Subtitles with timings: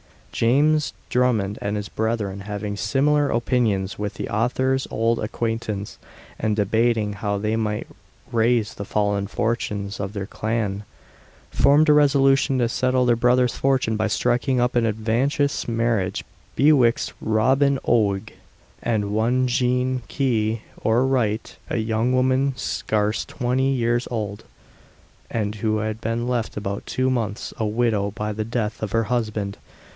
[0.31, 5.99] James Drummond and his brethren having similar opinions with the author's old acquaintance,
[6.39, 7.85] and debating how they might
[8.31, 10.83] raise the fallen fortunes of their clan,
[11.51, 16.23] formed a resolution to settle their brother's fortune by striking up an advantageous marriage
[16.55, 18.31] betwixt Robin Oig
[18.81, 24.45] and one Jean Key, or Wright, a young woman scarce twenty years old,
[25.29, 29.03] and who had been left about two months a widow by the death of her
[29.03, 29.57] husband.